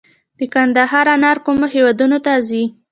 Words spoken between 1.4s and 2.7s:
کومو هیوادونو ته ځي؟